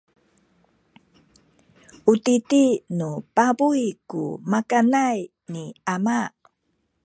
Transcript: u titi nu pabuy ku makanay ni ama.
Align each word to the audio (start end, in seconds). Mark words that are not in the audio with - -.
u 2.11 2.13
titi 2.25 2.63
nu 2.97 3.09
pabuy 3.35 3.83
ku 4.09 4.21
makanay 4.51 5.17
ni 5.51 5.63
ama. 5.93 6.19